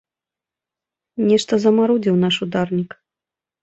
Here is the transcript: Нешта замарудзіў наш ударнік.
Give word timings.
Нешта 1.29 1.53
замарудзіў 1.69 2.15
наш 2.25 2.35
ударнік. 2.51 2.91